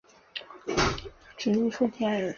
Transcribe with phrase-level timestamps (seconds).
[1.37, 2.29] 直隶顺天人。